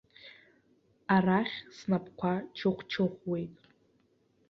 [1.15, 3.53] Арахь снапқәа чыхәчыхәуеит.